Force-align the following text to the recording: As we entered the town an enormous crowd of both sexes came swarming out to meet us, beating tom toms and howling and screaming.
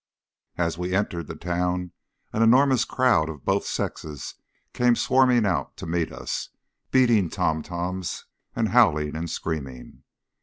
As 0.57 0.79
we 0.79 0.95
entered 0.95 1.27
the 1.27 1.35
town 1.35 1.91
an 2.33 2.41
enormous 2.41 2.85
crowd 2.85 3.29
of 3.29 3.45
both 3.45 3.67
sexes 3.67 4.33
came 4.73 4.95
swarming 4.95 5.45
out 5.45 5.77
to 5.77 5.85
meet 5.85 6.11
us, 6.11 6.49
beating 6.89 7.29
tom 7.29 7.61
toms 7.61 8.25
and 8.55 8.69
howling 8.69 9.15
and 9.15 9.29
screaming. 9.29 10.01